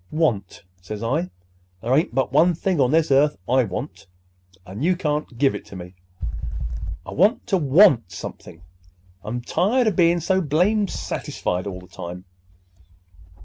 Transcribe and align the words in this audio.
'Want?' 0.09 0.63
says 0.81 1.03
I. 1.03 1.29
'There 1.79 1.93
ain't 1.95 2.15
but 2.15 2.33
one 2.33 2.55
thing 2.55 2.81
on 2.81 2.89
this 2.89 3.11
earth 3.11 3.37
I 3.47 3.63
want, 3.65 4.07
and 4.65 4.83
you 4.83 4.95
can't 4.95 5.37
give 5.37 5.53
it 5.53 5.63
to 5.65 5.75
me. 5.75 5.93
I 7.05 7.11
want 7.13 7.45
to 7.45 7.57
want 7.57 8.11
something. 8.11 8.63
I'm 9.23 9.41
tired 9.41 9.85
of 9.85 9.95
bein' 9.95 10.19
so 10.19 10.41
blamed 10.41 10.89
satisfied 10.89 11.67
all 11.67 11.79
the 11.81 11.87
time! 11.87 12.25